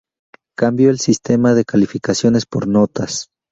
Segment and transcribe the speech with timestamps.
[0.57, 3.27] Cambio el sistema de calificaciones por notas.